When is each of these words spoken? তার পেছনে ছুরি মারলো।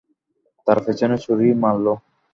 তার 0.67 0.79
পেছনে 0.85 1.15
ছুরি 1.23 1.47
মারলো। 1.63 1.93